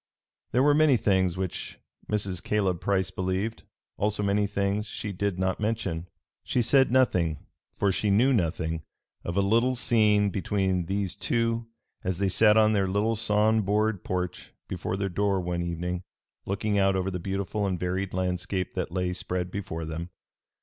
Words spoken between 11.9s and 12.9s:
as they sat on their